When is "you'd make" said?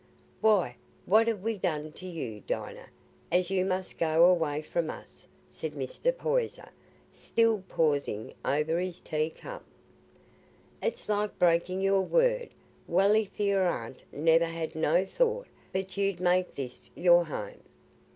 15.97-16.55